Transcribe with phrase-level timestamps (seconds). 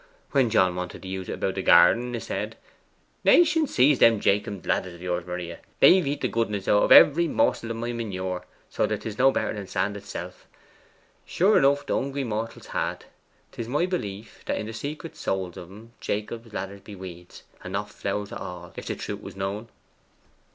[0.31, 2.57] When John wanted to use it about the garden, 'a said,
[3.23, 5.59] "Nation seize them Jacob's ladders of yours, Maria!
[5.79, 9.31] They've eat the goodness out of every morsel of my manure, so that 'tis no
[9.31, 10.47] better than sand itself!"
[11.23, 13.05] Sure enough the hungry mortals had.
[13.51, 17.73] 'Tis my belief that in the secret souls o' 'em, Jacob's ladders be weeds, and
[17.73, 19.69] not flowers at all, if the truth was known.